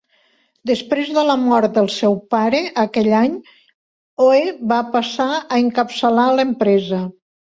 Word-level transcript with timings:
Després 0.69 1.09
de 1.17 1.23
la 1.31 1.35
mort 1.41 1.75
del 1.75 1.89
seu 1.95 2.15
pare 2.35 2.61
aquell 2.85 3.11
any, 3.17 3.35
Hoe 4.25 4.41
va 4.73 4.81
passar 4.97 5.29
a 5.37 5.61
encapçalar 5.67 6.25
l'empresa. 6.41 7.05